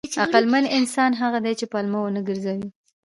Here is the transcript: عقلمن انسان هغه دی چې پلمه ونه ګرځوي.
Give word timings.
عقلمن 0.23 0.65
انسان 0.77 1.11
هغه 1.21 1.39
دی 1.45 1.53
چې 1.59 1.65
پلمه 1.71 1.99
ونه 2.01 2.21
ګرځوي. 2.27 2.69